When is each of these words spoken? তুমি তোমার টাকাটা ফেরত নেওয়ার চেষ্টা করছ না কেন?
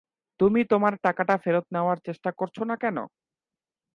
তুমি 0.39 0.61
তোমার 0.71 0.93
টাকাটা 1.05 1.35
ফেরত 1.43 1.65
নেওয়ার 1.73 1.97
চেষ্টা 2.07 2.29
করছ 2.39 2.57
না 2.69 2.75
কেন? 2.83 2.97